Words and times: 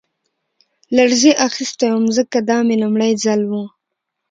لړزې 0.97 1.31
اخیستی 1.47 1.89
وم 1.91 2.05
ځکه 2.17 2.37
دا 2.49 2.57
مې 2.67 2.75
لومړی 2.83 3.11
ځل 3.23 3.41
و 3.49 3.51